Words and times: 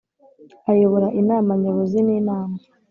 Ayobora 0.71 1.07
Inama 1.21 1.51
Nyobozi 1.61 1.99
n 2.03 2.09
Inama 2.19 2.55